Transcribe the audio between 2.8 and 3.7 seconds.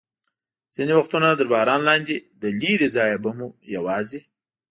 ځایه به مو